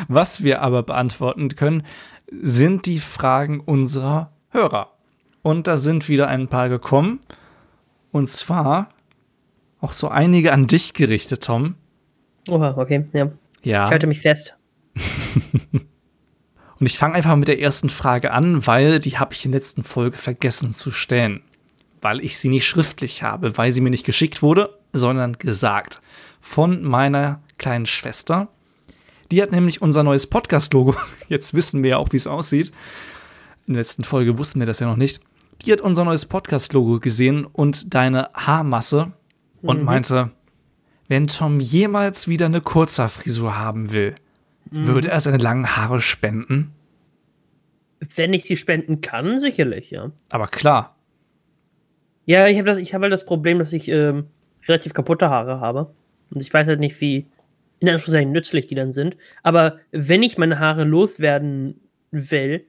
[0.07, 1.85] Was wir aber beantworten können,
[2.29, 4.91] sind die Fragen unserer Hörer.
[5.41, 7.19] Und da sind wieder ein paar gekommen.
[8.11, 8.89] Und zwar
[9.79, 11.75] auch so einige an dich gerichtet, Tom.
[12.49, 13.31] Oha, okay, ja.
[13.63, 13.85] Ja.
[13.85, 14.55] Ich halte mich fest.
[16.79, 19.59] Und ich fange einfach mit der ersten Frage an, weil die habe ich in der
[19.59, 21.43] letzten Folge vergessen zu stellen.
[22.01, 26.01] Weil ich sie nicht schriftlich habe, weil sie mir nicht geschickt wurde, sondern gesagt.
[26.39, 28.47] Von meiner kleinen Schwester.
[29.31, 30.95] Die hat nämlich unser neues Podcast-Logo,
[31.29, 32.71] jetzt wissen wir ja auch, wie es aussieht,
[33.67, 35.21] in der letzten Folge wussten wir das ja noch nicht,
[35.65, 39.11] die hat unser neues Podcast-Logo gesehen und deine Haarmasse
[39.61, 39.85] und Mhm.
[39.85, 40.31] meinte,
[41.07, 44.15] wenn Tom jemals wieder eine Kurzhaarfrisur haben will,
[44.71, 44.87] Mhm.
[44.87, 46.73] würde er seine langen Haare spenden.
[48.15, 50.11] Wenn ich sie spenden kann, sicherlich, ja.
[50.31, 50.95] Aber klar,
[52.25, 54.25] Ja, ich habe das, ich habe halt das Problem, dass ich ähm,
[54.67, 55.91] relativ kaputte Haare habe.
[56.29, 57.25] Und ich weiß halt nicht, wie
[57.81, 59.17] in Anführungszeichen nützlich die dann sind.
[59.43, 62.65] Aber wenn ich meine Haare loswerden will,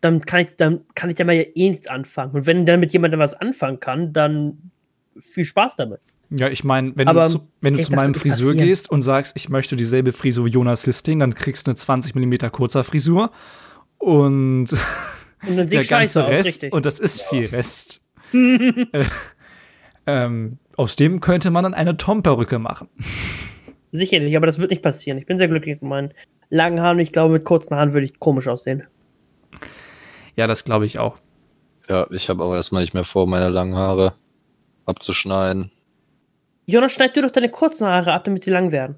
[0.00, 2.32] dann kann ich, dann kann ich damit ja eh nichts anfangen.
[2.34, 4.70] Und wenn dann mit jemandem was anfangen kann, dann
[5.18, 6.00] viel Spaß damit.
[6.30, 8.68] ja, ich meine, wenn, Aber du zu, wenn du zu meinem Friseur passieren.
[8.68, 12.14] gehst und sagst, ich möchte dieselbe Frisur wie Jonas Listing, dann kriegst du eine 20
[12.14, 13.30] mm kurzer Frisur
[13.98, 14.68] und
[15.42, 16.72] Und dann der sieht ganze scheiße aus, Rest, richtig.
[16.72, 18.02] und das ist viel Rest.
[18.32, 19.04] äh,
[20.06, 22.88] ähm, aus dem könnte man dann eine Tom-Perücke machen.
[23.92, 25.18] Sicherlich, aber das wird nicht passieren.
[25.18, 26.14] Ich bin sehr glücklich mit meinen
[26.48, 26.98] langen Haaren.
[27.00, 28.86] Ich glaube, mit kurzen Haaren würde ich komisch aussehen.
[30.36, 31.16] Ja, das glaube ich auch.
[31.88, 34.14] Ja, ich habe auch erstmal nicht mehr vor, meine langen Haare
[34.86, 35.70] abzuschneiden.
[36.66, 38.96] Jonas, schneid du doch deine kurzen Haare ab, damit sie lang werden.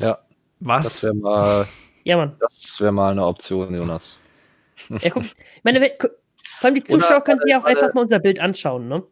[0.00, 0.18] Ja,
[0.60, 0.84] Was?
[0.84, 1.66] das wäre mal,
[2.04, 2.36] Ja, Mann.
[2.38, 4.20] das wäre mal eine Option, Jonas.
[5.02, 5.24] Ja, guck.
[5.24, 6.10] Ich meine, vor
[6.62, 9.02] allem die Oder- Zuschauer können sich ja auch einfach mal unser Bild anschauen, ne?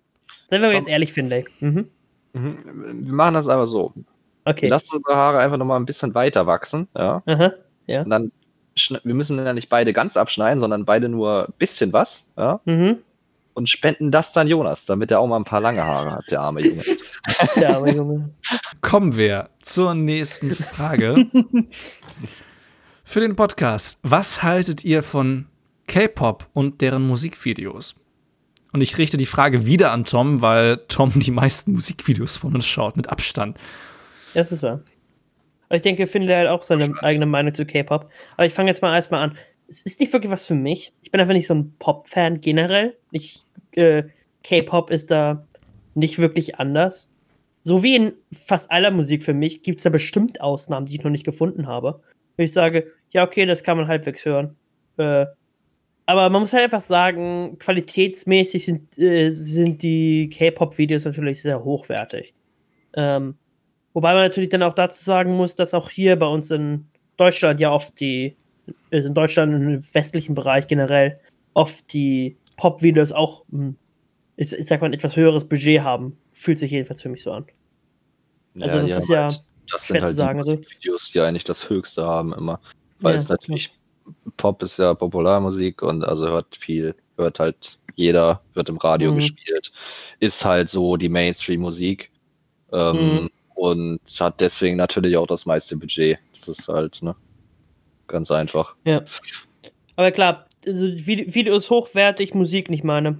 [0.48, 1.46] Seien wir mal jetzt ehrlich, finde ich.
[1.60, 1.88] Mhm.
[2.32, 3.92] Mhm, Wir machen das aber so.
[4.46, 4.68] Okay.
[4.68, 7.20] Lass unsere Haare einfach nochmal ein bisschen weiter wachsen, ja.
[7.26, 7.52] Aha.
[7.88, 8.02] Ja.
[8.02, 8.32] Und dann,
[9.02, 12.60] wir müssen ja nicht beide ganz abschneiden, sondern beide nur ein bisschen was, ja.
[12.64, 12.98] Mhm.
[13.54, 16.40] Und spenden das dann Jonas, damit er auch mal ein paar lange Haare hat, der
[16.40, 16.82] arme Junge.
[17.56, 18.30] Ja, aber Junge.
[18.82, 21.26] Kommen wir zur nächsten Frage.
[23.04, 23.98] Für den Podcast.
[24.02, 25.46] Was haltet ihr von
[25.88, 27.96] K-Pop und deren Musikvideos?
[28.72, 32.66] Und ich richte die Frage wieder an Tom, weil Tom die meisten Musikvideos von uns
[32.66, 33.58] schaut, mit Abstand.
[34.36, 34.82] Das ist wahr.
[35.68, 38.10] Aber ich denke, Finn hat auch seine eigene Meinung zu K-Pop.
[38.36, 39.38] Aber ich fange jetzt mal erstmal an.
[39.66, 40.92] Es ist nicht wirklich was für mich.
[41.00, 42.98] Ich bin einfach nicht so ein Pop-Fan generell.
[43.12, 44.02] Ich, äh,
[44.44, 45.46] K-Pop ist da
[45.94, 47.10] nicht wirklich anders.
[47.62, 51.02] So wie in fast aller Musik für mich gibt es da bestimmt Ausnahmen, die ich
[51.02, 52.02] noch nicht gefunden habe.
[52.36, 54.54] Wo ich sage, ja, okay, das kann man halbwegs hören.
[54.98, 55.24] Äh,
[56.04, 62.34] aber man muss halt einfach sagen, qualitätsmäßig sind, äh, sind die K-Pop-Videos natürlich sehr hochwertig.
[62.94, 63.36] Ähm,
[63.96, 67.60] wobei man natürlich dann auch dazu sagen muss, dass auch hier bei uns in Deutschland
[67.60, 68.36] ja oft die,
[68.90, 71.18] äh, in Deutschland im westlichen Bereich generell,
[71.54, 73.74] oft die Pop-Videos auch, hm,
[74.36, 76.18] ich, ich sag mal, ein etwas höheres Budget haben.
[76.34, 77.46] Fühlt sich jedenfalls für mich so an.
[78.60, 79.28] Also das die ist ja
[79.72, 80.56] das sind halt sagen, die also.
[80.58, 82.60] Musikvideos, die eigentlich das Höchste haben immer.
[83.00, 83.72] Weil Ja, es natürlich,
[84.36, 89.16] Pop ist ja Popularmusik und also hört viel, hört halt jeder, wird im Radio Mhm.
[89.16, 89.72] gespielt,
[90.20, 92.12] ist halt so die Mainstream-Musik
[92.72, 93.30] ähm, Mhm.
[93.56, 96.18] Und hat deswegen natürlich auch das meiste Budget.
[96.34, 97.16] Das ist halt, ne?
[98.06, 98.76] Ganz einfach.
[98.84, 99.02] Ja.
[99.96, 103.18] Aber klar, also Vide- Video ist hochwertig, Musik nicht meine.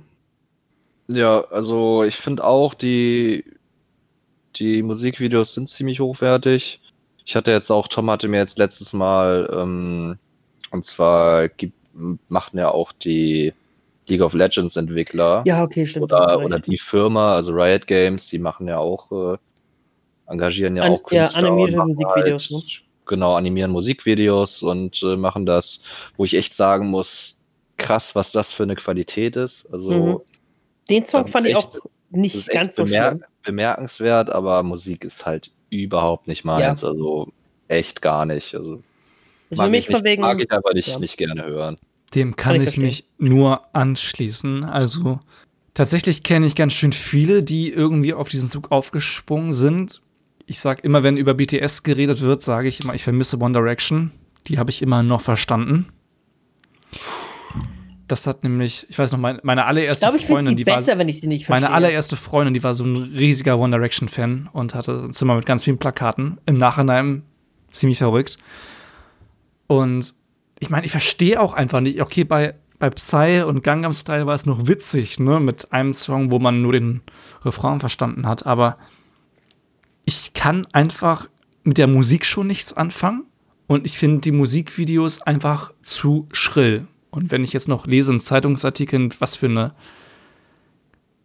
[1.09, 3.44] Ja, also ich finde auch, die,
[4.57, 6.81] die Musikvideos sind ziemlich hochwertig.
[7.25, 10.18] Ich hatte jetzt auch, Tom hatte mir jetzt letztes Mal, ähm,
[10.70, 11.75] und zwar gibt,
[12.29, 13.53] machten ja auch die
[14.09, 16.05] League of Legends Entwickler Ja, okay, stimmt.
[16.05, 19.38] oder, oder die Firma, also Riot Games, die machen ja auch, äh,
[20.28, 22.62] engagieren ja An- auch ja, Künstler animierte und machen Musikvideos, ne?
[23.08, 25.82] Genau, animieren Musikvideos und äh, machen das,
[26.16, 27.40] wo ich echt sagen muss,
[27.76, 29.72] krass, was das für eine Qualität ist.
[29.72, 30.20] Also Mhm.
[30.88, 31.78] Den Song fand ich echt- auch
[32.10, 33.24] nicht ist ganz echt so bemer schlimm.
[33.44, 36.82] bemerkenswert, aber Musik ist halt überhaupt nicht meins.
[36.84, 37.28] Also
[37.68, 38.54] echt gar nicht.
[38.54, 38.82] Also
[39.50, 40.22] Also für mich ich nicht, von wegen.
[40.22, 40.98] mag ich einfach nicht, ja.
[40.98, 41.76] nicht gerne hören.
[42.14, 42.84] Dem kann ich ich verstehen.
[42.84, 44.64] mich nur anschließen.
[44.64, 45.18] Also
[45.74, 50.00] tatsächlich kenne ich ganz schön viele, die irgendwie auf diesen Zug aufgesprungen sind.
[50.46, 54.12] Ich sag immer, wenn über BTS geredet wird, sage ich immer, ich vermisse One Direction.
[54.46, 55.87] Die habe ich immer noch verstanden.
[58.06, 60.66] Das hat nämlich, ich weiß noch, meine, meine ich allererste ich finde Freundin, sie die
[60.70, 61.68] war, besser, wenn ich sie nicht verstehe.
[61.68, 65.35] meine allererste Freundin, die war so ein riesiger One Direction Fan und hatte ein Zimmer
[65.35, 66.38] mit ganz vielen Plakaten.
[66.46, 67.22] Im Nachhinein
[67.68, 68.38] ziemlich verrückt.
[69.66, 70.14] Und
[70.61, 74.35] ich meine, ich verstehe auch einfach nicht, okay, bei, bei Psy und Gangnam Style war
[74.35, 77.02] es noch witzig, ne, mit einem Song, wo man nur den
[77.44, 78.78] Refrain verstanden hat, aber
[80.07, 81.29] ich kann einfach
[81.64, 83.25] mit der Musik schon nichts anfangen
[83.66, 86.87] und ich finde die Musikvideos einfach zu schrill.
[87.11, 89.75] Und wenn ich jetzt noch lese in Zeitungsartikeln, was für eine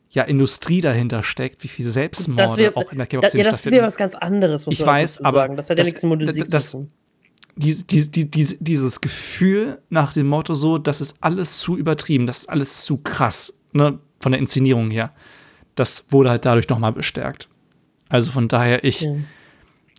[0.09, 3.75] ja, Industrie dahinter steckt, wie viel Selbstmorde wär, auch in der K-Pop-Szene ja, das stattfinden.
[3.77, 4.67] wäre was ganz anderes.
[4.67, 5.55] Ich weiß, aber sagen.
[5.55, 6.91] Das hat ja nichts mit Musik das- zu tun.
[7.55, 12.39] dies, dies, dies, dieses Gefühl nach dem Motto so, das ist alles zu übertrieben, das
[12.39, 15.13] ist alles zu krass, ne, von der Inszenierung her.
[15.75, 17.47] Das wurde halt dadurch nochmal bestärkt.
[18.11, 19.13] Also von daher, ich, Ja.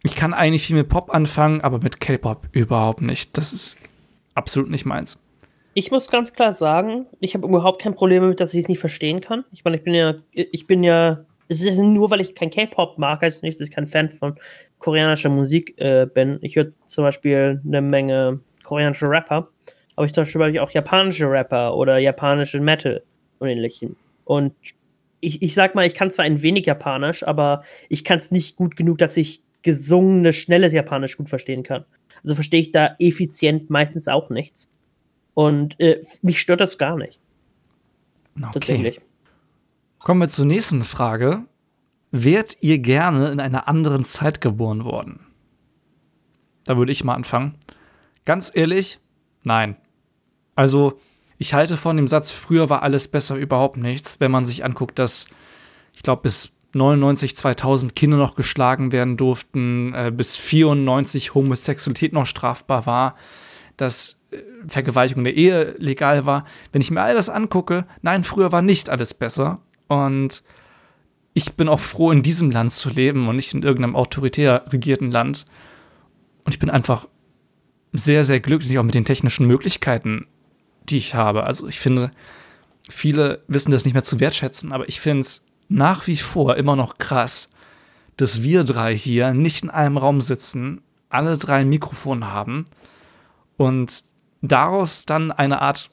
[0.03, 3.37] ich kann eigentlich viel mit Pop anfangen, aber mit K-Pop überhaupt nicht.
[3.39, 3.79] Das ist
[4.35, 5.23] absolut nicht meins.
[5.75, 8.79] Ich muss ganz klar sagen, ich habe überhaupt kein Problem damit, dass ich es nicht
[8.79, 9.45] verstehen kann.
[9.53, 12.99] Ich meine, ich bin ja, ich bin ja, es ist nur, weil ich kein K-Pop
[12.99, 14.37] mag, heißt nicht, dass ich kein Fan von
[14.79, 16.39] koreanischer Musik äh, bin.
[16.43, 19.49] Ich höre zum Beispiel eine Menge koreanische Rapper,
[19.97, 23.03] aber ich zum Beispiel auch japanische Rapper oder japanische Metal
[23.39, 23.97] und ähnlichen.
[24.25, 24.53] Und
[25.23, 28.57] ich, ich sag mal, ich kann zwar ein wenig Japanisch, aber ich kann es nicht
[28.57, 31.85] gut genug, dass ich gesungenes, schnelles Japanisch gut verstehen kann.
[32.23, 34.69] Also verstehe ich da effizient meistens auch nichts.
[35.35, 37.21] Und äh, mich stört das gar nicht.
[38.37, 38.51] Okay.
[38.53, 39.01] Tatsächlich.
[40.01, 41.45] Kommen wir zur nächsten Frage.
[42.11, 45.21] Wärt ihr gerne in einer anderen Zeit geboren worden?
[46.65, 47.55] Da würde ich mal anfangen.
[48.25, 48.99] Ganz ehrlich,
[49.45, 49.77] nein.
[50.55, 51.01] Also,
[51.43, 54.97] ich halte von dem Satz, früher war alles besser überhaupt nichts, wenn man sich anguckt,
[55.01, 55.27] dass,
[55.93, 62.27] ich glaube, bis 99, 2000 Kinder noch geschlagen werden durften, äh, bis 94 Homosexualität noch
[62.27, 63.17] strafbar war,
[63.77, 64.37] dass äh,
[64.69, 66.47] Vergewaltigung der Ehe legal war.
[66.71, 69.59] Wenn ich mir all das angucke, nein, früher war nicht alles besser.
[69.89, 70.45] Und
[71.35, 75.11] ich bin auch froh, in diesem Land zu leben und nicht in irgendeinem autoritär regierten
[75.11, 75.47] Land.
[76.45, 77.09] Und ich bin einfach
[77.93, 80.29] sehr, sehr glücklich, auch mit den technischen Möglichkeiten,
[80.89, 81.45] die ich habe.
[81.45, 82.11] Also ich finde,
[82.89, 86.77] viele wissen das nicht mehr zu wertschätzen, aber ich finde es nach wie vor immer
[86.77, 87.53] noch krass,
[88.17, 92.65] dass wir drei hier nicht in einem Raum sitzen, alle drei ein Mikrofon haben
[93.57, 94.05] und
[94.43, 95.91] daraus dann eine Art,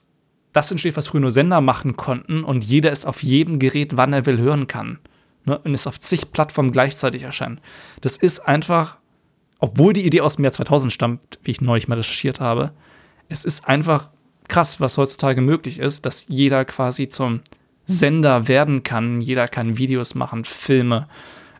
[0.54, 4.14] das entsteht, was früher nur Sender machen konnten und jeder es auf jedem Gerät, wann
[4.14, 5.00] er will, hören kann.
[5.46, 5.58] Ne?
[5.60, 7.62] Und es auf zig Plattformen gleichzeitig erscheint.
[8.02, 8.98] Das ist einfach,
[9.60, 12.72] obwohl die Idee aus dem Jahr 2000 stammt, wie ich neulich mal recherchiert habe,
[13.30, 14.10] es ist einfach
[14.50, 17.42] krass, was heutzutage möglich ist, dass jeder quasi zum
[17.86, 19.22] Sender werden kann.
[19.22, 21.08] Jeder kann Videos machen, Filme.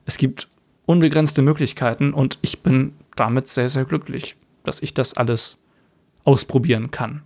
[0.06, 0.48] Es gibt
[0.86, 5.58] unbegrenzte Möglichkeiten und ich bin damit sehr, sehr glücklich, dass ich das alles
[6.24, 7.24] ausprobieren kann.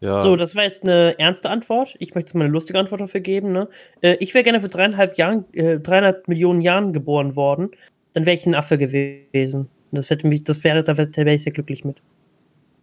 [0.00, 0.14] Ja.
[0.20, 1.94] So, das war jetzt eine ernste Antwort.
[2.00, 3.52] Ich möchte jetzt mal eine lustige Antwort dafür geben.
[3.52, 3.68] Ne?
[4.00, 7.70] Äh, ich wäre gerne für dreieinhalb, Jahren, äh, dreieinhalb Millionen Jahren geboren worden.
[8.14, 9.68] Dann wäre ich ein Affe gewesen.
[9.92, 11.98] Das, mich, das wäre, da wäre ich sehr glücklich mit.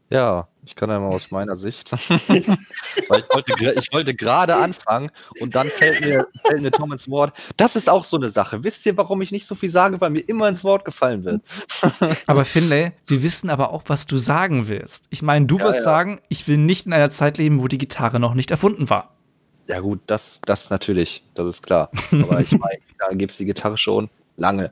[0.10, 1.92] Ja, ich kann einmal aus meiner Sicht.
[2.28, 7.10] Weil ich wollte, ich wollte gerade anfangen und dann fällt mir, fällt mir Tom ins
[7.10, 7.34] Wort.
[7.58, 8.64] Das ist auch so eine Sache.
[8.64, 10.02] Wisst ihr, warum ich nicht so viel sage?
[10.02, 11.42] Weil mir immer ins Wort gefallen wird.
[12.28, 15.06] aber Finlay, wir wissen aber auch, was du sagen willst.
[15.10, 15.84] Ich meine, du ja, wirst ja.
[15.84, 19.16] sagen, ich will nicht in einer Zeit leben, wo die Gitarre noch nicht erfunden war.
[19.68, 21.24] Ja, gut, das, das natürlich.
[21.36, 21.92] Das ist klar.
[22.12, 24.72] Aber ich meine, da gibt es die Gitarre schon lange.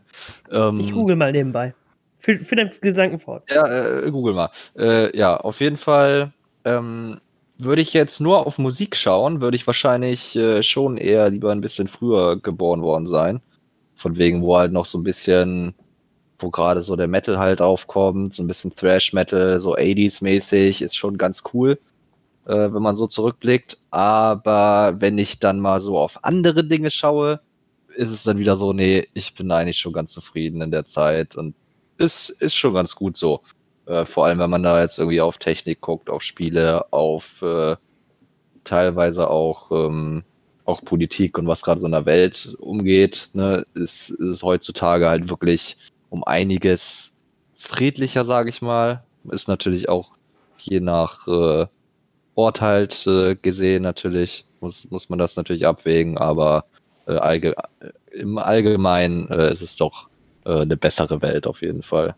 [0.52, 1.76] Ähm, ich google mal nebenbei.
[2.18, 3.44] Für, für deinen Gedanken fort.
[3.50, 4.50] Ja, äh, google mal.
[4.78, 6.34] Äh, ja, auf jeden Fall
[6.66, 7.20] ähm,
[7.58, 11.62] würde ich jetzt nur auf Musik schauen, würde ich wahrscheinlich äh, schon eher lieber ein
[11.62, 13.42] bisschen früher geboren worden sein.
[13.96, 15.74] Von wegen, wo halt noch so ein bisschen,
[16.40, 21.18] wo gerade so der Metal halt aufkommt, so ein bisschen Thrash-Metal, so 80s-mäßig, ist schon
[21.18, 21.80] ganz cool,
[22.46, 23.80] äh, wenn man so zurückblickt.
[23.92, 27.42] Aber wenn ich dann mal so auf andere Dinge schaue,
[27.96, 31.36] ist es dann wieder so, nee, ich bin eigentlich schon ganz zufrieden in der Zeit
[31.36, 31.56] und
[31.98, 33.42] ist, ist schon ganz gut so.
[33.86, 37.76] Äh, vor allem, wenn man da jetzt irgendwie auf Technik guckt, auf Spiele, auf äh,
[38.64, 40.24] teilweise auch, ähm,
[40.66, 45.30] auch Politik und was gerade so in der Welt umgeht, ne, ist, ist heutzutage halt
[45.30, 45.78] wirklich
[46.10, 47.16] um einiges
[47.56, 49.04] friedlicher, sage ich mal.
[49.32, 50.18] Ist natürlich auch
[50.58, 51.68] je nach äh,
[52.36, 56.66] Ort halt äh, gesehen natürlich, muss, muss man das natürlich abwägen, aber
[57.08, 57.56] äh, allge
[58.12, 60.10] im Allgemeinen äh, ist es doch
[60.48, 62.16] äh, eine bessere Welt auf jeden Fall.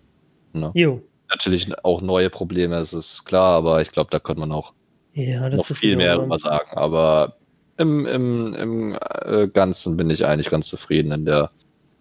[0.53, 0.71] Ne?
[0.75, 1.01] Jo.
[1.29, 4.73] Natürlich auch neue Probleme, das ist klar, aber ich glaube, da könnte man auch
[5.13, 6.69] ja, noch viel mehr darüber sagen.
[6.77, 7.37] Aber
[7.77, 11.51] im, im, im äh, Ganzen bin ich eigentlich ganz zufrieden in der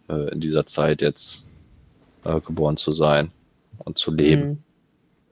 [0.09, 1.45] äh, in dieser Zeit jetzt
[2.45, 3.31] geboren zu sein
[3.79, 4.49] und zu leben.
[4.49, 4.59] Mhm.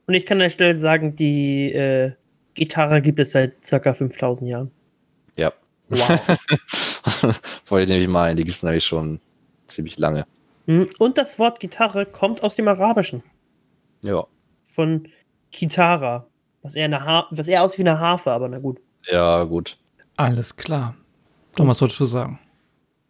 [0.06, 2.14] Und ich kann an der Stelle sagen, die
[2.54, 4.70] Gitarre gibt es seit circa 5000 Jahren.
[5.36, 5.52] Ja.
[5.88, 6.38] Wow.
[7.66, 9.20] Wollte ich nämlich meinen, die gibt es nämlich schon
[9.66, 10.26] ziemlich lange.
[10.66, 13.22] Hm, und das Wort Gitarre kommt aus dem Arabischen.
[14.04, 14.26] Ja.
[14.64, 15.08] Von
[15.52, 16.26] Kitara.
[16.62, 18.80] Was eher, eine ha was eher aussieht wie eine Harfe, aber na gut.
[19.10, 19.76] Ja, gut.
[20.16, 20.96] Alles klar.
[21.54, 22.38] Thomas, wolltest du sagen?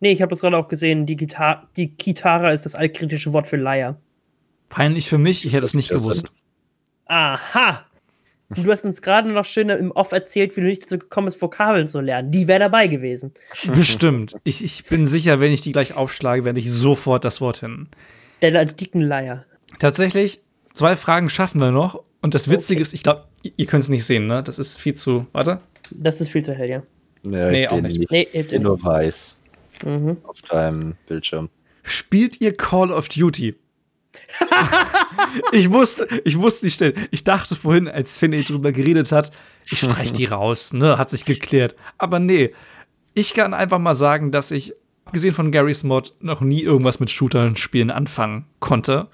[0.00, 3.46] Nee, ich habe es gerade auch gesehen, die, Gitar die Kitara ist das altkritische Wort
[3.46, 3.98] für Leier.
[4.68, 6.30] Peinlich für mich, ich hätte es nicht gewusst.
[7.06, 7.85] Aha!
[8.54, 11.42] Du hast uns gerade noch schön im Off erzählt, wie du nicht dazu gekommen bist,
[11.42, 12.30] Vokabeln zu lernen.
[12.30, 13.32] Die wäre dabei gewesen.
[13.74, 14.36] Bestimmt.
[14.44, 17.88] Ich, ich bin sicher, wenn ich die gleich aufschlage, werde ich sofort das Wort finden.
[18.42, 19.44] Der dicken Leier.
[19.78, 20.40] Tatsächlich,
[20.74, 22.02] zwei Fragen schaffen wir noch.
[22.20, 22.82] Und das Witzige okay.
[22.82, 24.42] ist, ich glaube, ihr könnt es nicht sehen, ne?
[24.42, 25.26] Das ist viel zu.
[25.32, 25.60] Warte.
[25.90, 26.82] Das ist viel zu hell, ja.
[27.26, 28.10] Ja, nee, auch nicht.
[28.10, 29.36] Nee, ich sehe nur weiß.
[29.84, 30.18] Mhm.
[30.24, 31.50] Auf deinem Bildschirm.
[31.82, 33.54] Spielt ihr Call of Duty?
[35.52, 36.94] ich wusste, ich wusste die Stelle.
[37.10, 39.32] Ich dachte vorhin, als Finney drüber geredet hat,
[39.70, 40.98] ich streich die raus, ne?
[40.98, 41.74] Hat sich geklärt.
[41.98, 42.52] Aber nee,
[43.14, 47.10] ich kann einfach mal sagen, dass ich, abgesehen von Garys Mod, noch nie irgendwas mit
[47.10, 49.08] Shooter-Spielen anfangen konnte.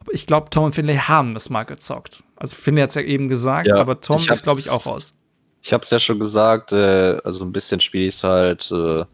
[0.00, 2.22] Aber ich glaube, Tom und Finlay haben es mal gezockt.
[2.36, 5.14] Also Finlay hat es ja eben gesagt, Ja, aber Tom ist, glaube ich, auch raus.
[5.62, 9.04] Ich habe es ja schon gesagt, äh, also ein bisschen spiele ich es halt, äh,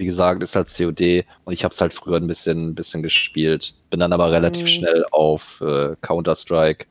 [0.00, 3.02] wie gesagt, ist halt COD und ich habe es halt früher ein bisschen, ein bisschen
[3.02, 3.74] gespielt.
[3.90, 4.68] Bin dann aber relativ Mhm.
[4.68, 6.86] schnell auf äh, Counter-Strike,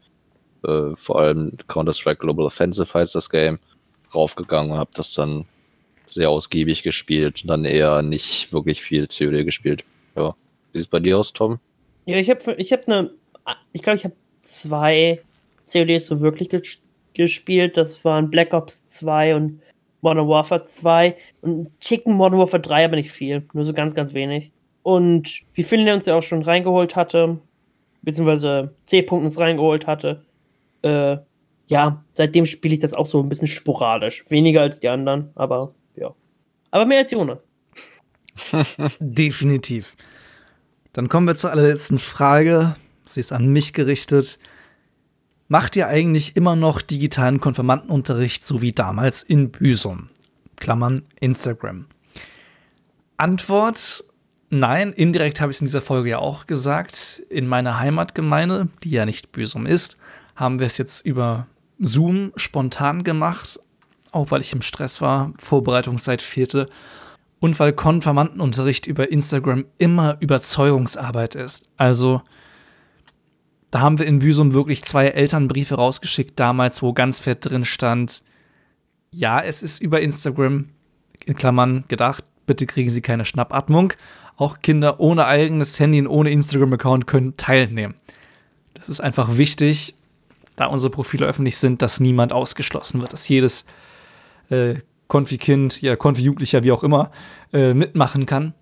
[0.64, 3.58] äh, vor allem Counter-Strike Global Offensive heißt das Game,
[4.14, 5.46] raufgegangen und habe das dann
[6.06, 9.84] sehr ausgiebig gespielt und dann eher nicht wirklich viel COD gespielt.
[10.16, 10.36] Ja.
[10.72, 11.58] Wie sieht es bei dir aus, Tom?
[12.06, 13.10] Ja, ich habe ich hab eine,
[13.74, 15.20] ich glaube, ich habe zwei
[15.66, 16.78] CODs so wirklich ges
[17.16, 17.76] gespielt.
[17.76, 19.62] Das waren Black Ops 2 und
[20.02, 24.14] Modern Warfare 2 und Chicken Modern Warfare 3, aber nicht viel, nur so ganz, ganz
[24.14, 24.52] wenig.
[24.84, 27.40] Und wie Finlay uns ja auch schon reingeholt hatte,
[28.02, 30.24] beziehungsweise C-Punkt uns reingeholt hatte,
[30.82, 31.18] äh,
[31.68, 34.24] ja, seitdem spiele ich das auch so ein bisschen sporadisch.
[34.30, 36.14] Weniger als die anderen, aber ja.
[36.72, 37.40] Aber mehr als Jona.
[39.00, 39.96] Definitiv.
[40.94, 42.76] Dann kommen wir zur allerletzten Frage.
[43.04, 44.40] Sie ist an mich gerichtet.
[45.52, 50.10] Macht ihr eigentlich immer noch digitalen Konfirmandenunterricht, so wie damals in Büsum?
[50.58, 51.88] Klammern Instagram.
[53.18, 54.04] Antwort:
[54.52, 57.24] Nein, indirekt habe ich es in dieser Folge ja auch gesagt.
[57.30, 59.98] In meiner Heimatgemeinde, die ja nicht Büsum ist,
[60.36, 61.48] haben wir es jetzt über
[61.80, 63.60] Zoom spontan gemacht,
[64.12, 66.70] auch weil ich im Stress war, Vorbereitungszeit fehlte
[67.40, 71.66] und weil Konfirmandenunterricht über Instagram immer Überzeugungsarbeit ist.
[71.76, 72.22] Also,
[73.72, 78.24] da haben wir in Büsum wirklich zwei Elternbriefe rausgeschickt damals, wo ganz fett drin stand,
[79.12, 80.70] ja, es ist über Instagram,
[81.26, 83.94] in Klammern gedacht, bitte kriegen Sie keine Schnappatmung.
[84.38, 87.96] Auch Kinder ohne eigenes Handy und ohne Instagram-Account können teilnehmen.
[88.74, 89.96] Das ist einfach wichtig,
[90.56, 93.66] da unsere Profile öffentlich sind, dass niemand ausgeschlossen wird, dass jedes
[94.50, 94.76] äh,
[95.08, 97.12] Konfi-Kind, ja, Konfi-Jugendlicher, wie auch immer,
[97.52, 98.54] äh, mitmachen kann.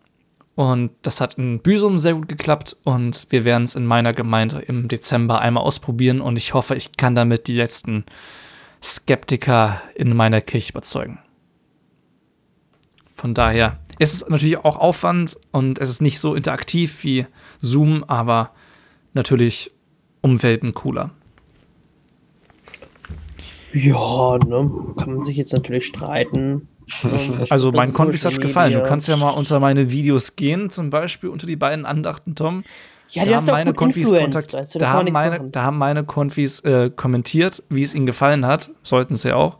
[0.57, 4.57] Und das hat in Büsum sehr gut geklappt und wir werden es in meiner Gemeinde
[4.57, 8.05] im Dezember einmal ausprobieren und ich hoffe, ich kann damit die letzten
[8.83, 11.19] Skeptiker in meiner Kirche überzeugen.
[13.13, 17.27] Von daher, es ist natürlich auch Aufwand und es ist nicht so interaktiv wie
[17.59, 18.49] Zoom, aber
[19.13, 19.69] natürlich
[20.21, 21.11] um Welten cooler.
[23.73, 26.67] Ja, ne, kann man sich jetzt natürlich streiten.
[27.49, 28.73] Also mein Konfis hat gefallen.
[28.73, 32.63] Du kannst ja mal unter meine Videos gehen, zum Beispiel unter die beiden Andachten, Tom.
[33.09, 35.11] Ja, da die haben hast du auch meine gut Konfis Kontakt, weißt du, da, haben
[35.13, 35.51] meine, machen.
[35.51, 38.69] da haben meine Konfis äh, kommentiert, wie es ihnen gefallen hat.
[38.83, 39.57] Sollten sie auch.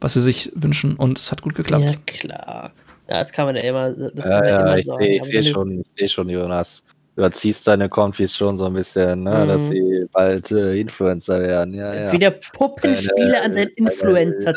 [0.00, 1.90] Was sie sich wünschen und es hat gut geklappt.
[1.90, 2.72] Ja, klar.
[3.08, 5.04] Ja, das kann man ja immer, das kann Ja, man ja ja, immer ich sagen.
[5.04, 6.82] sehe ich seh wenn du- schon, ich seh schon, Jonas.
[7.16, 9.72] Du erziehst deine Konfis schon so ein bisschen, ne, dass Mhm.
[9.72, 11.72] sie bald äh, Influencer werden.
[11.74, 12.12] Ja, ja.
[12.12, 14.54] Wieder Puppenspiele an seinen Influencer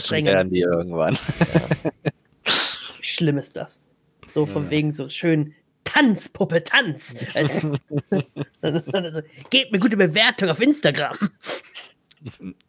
[0.00, 0.32] strängen.
[0.32, 1.16] werden die irgendwann.
[2.44, 3.80] Wie schlimm ist das?
[4.28, 4.70] So von Ja.
[4.70, 5.52] wegen so schön
[5.84, 7.16] Tanzpuppe, Tanz.
[7.34, 7.74] Also,
[8.92, 11.16] also, gebt mir gute Bewertung auf Instagram.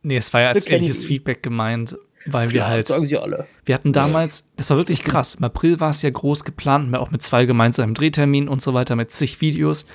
[0.03, 1.95] Nee, es war ja So als ehrliches Feedback gemeint,
[2.31, 2.87] weil wir Klar, halt.
[2.87, 3.47] sagen sie alle.
[3.65, 5.35] Wir hatten damals, das war wirklich krass.
[5.35, 8.95] Im April war es ja groß geplant, auch mit zwei gemeinsamen Drehterminen und so weiter,
[8.95, 9.85] mit zig Videos.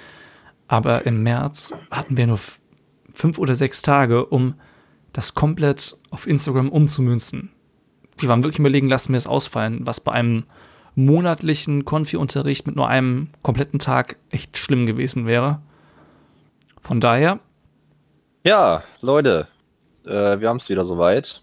[0.69, 2.39] Aber im März hatten wir nur
[3.13, 4.55] fünf oder sechs Tage, um
[5.13, 7.51] das komplett auf Instagram umzumünzen.
[8.19, 10.45] Wir waren wirklich überlegen, lassen wir es ausfallen, was bei einem
[10.95, 15.61] monatlichen Konfi-Unterricht mit nur einem kompletten Tag echt schlimm gewesen wäre.
[16.81, 17.41] Von daher,
[18.45, 19.49] Ja, Leute,
[20.05, 21.43] äh, wir haben es wieder soweit.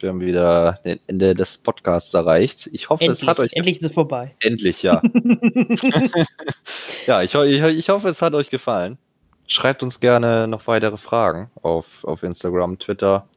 [0.00, 2.68] Wir haben wieder den Ende des Podcasts erreicht.
[2.72, 4.34] Ich hoffe, Endlich, es hat euch endlich ist es vorbei.
[4.42, 5.00] endlich ja.
[7.06, 8.98] ja, ich, ich, ich hoffe, es hat euch gefallen.
[9.46, 13.28] Schreibt uns gerne noch weitere Fragen auf, auf Instagram, Twitter.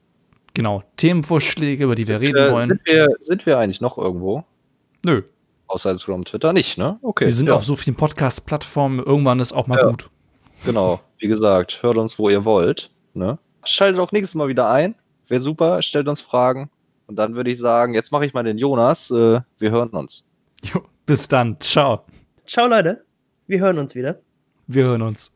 [0.53, 2.67] genau, Themenvorschläge, über die wir reden Äh, wollen.
[2.67, 4.43] sind, wir, sind wir eigentlich noch irgendwo?
[5.05, 5.21] Nö,
[5.67, 6.97] Außer Instagram, Twitter nicht, ne?
[7.03, 7.25] Okay.
[7.25, 7.53] wir sind ja.
[7.53, 9.89] auf so vielen Podcast-Plattformen, irgendwann ist auch mal Ja.
[9.89, 10.09] gut.
[10.65, 12.89] Genau, wie gesagt, hört uns, wo ihr wollt.
[13.13, 13.37] Ne?
[13.63, 14.95] Schaltet auch nächstes Mal wieder ein.
[15.29, 16.69] Wäre super, stellt uns Fragen.
[17.07, 19.09] Und dann würde ich sagen, jetzt mache ich mal den Jonas.
[19.09, 20.25] Äh, wir hören uns.
[20.63, 22.03] Jo, bis dann, ciao.
[22.45, 23.05] Ciao, Leute.
[23.47, 24.19] Wir hören uns wieder.
[24.67, 25.31] Wir hören uns.